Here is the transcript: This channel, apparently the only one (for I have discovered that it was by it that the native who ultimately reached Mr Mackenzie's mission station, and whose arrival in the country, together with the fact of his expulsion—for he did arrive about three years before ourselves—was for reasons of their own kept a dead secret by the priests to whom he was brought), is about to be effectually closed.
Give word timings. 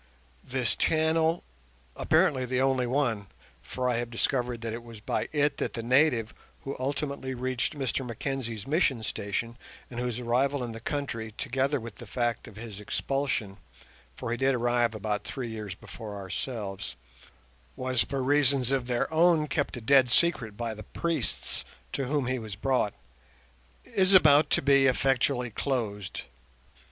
This 0.43 0.75
channel, 0.75 1.43
apparently 1.95 2.43
the 2.45 2.59
only 2.59 2.87
one 2.87 3.27
(for 3.61 3.87
I 3.87 3.97
have 3.97 4.09
discovered 4.09 4.61
that 4.61 4.73
it 4.73 4.81
was 4.81 4.99
by 4.99 5.29
it 5.31 5.57
that 5.57 5.73
the 5.73 5.83
native 5.83 6.33
who 6.61 6.75
ultimately 6.79 7.35
reached 7.35 7.77
Mr 7.77 8.03
Mackenzie's 8.03 8.65
mission 8.65 9.03
station, 9.03 9.57
and 9.91 9.99
whose 9.99 10.19
arrival 10.19 10.63
in 10.63 10.71
the 10.71 10.79
country, 10.79 11.31
together 11.33 11.79
with 11.79 11.97
the 11.97 12.07
fact 12.07 12.47
of 12.47 12.55
his 12.55 12.79
expulsion—for 12.79 14.31
he 14.31 14.37
did 14.37 14.55
arrive 14.55 14.95
about 14.95 15.23
three 15.23 15.49
years 15.49 15.75
before 15.75 16.15
ourselves—was 16.17 18.01
for 18.01 18.23
reasons 18.23 18.71
of 18.71 18.87
their 18.87 19.13
own 19.13 19.45
kept 19.47 19.77
a 19.77 19.81
dead 19.81 20.09
secret 20.09 20.57
by 20.57 20.73
the 20.73 20.81
priests 20.81 21.63
to 21.93 22.05
whom 22.05 22.25
he 22.25 22.39
was 22.39 22.55
brought), 22.55 22.95
is 23.85 24.13
about 24.13 24.49
to 24.49 24.63
be 24.63 24.87
effectually 24.87 25.51
closed. 25.51 26.23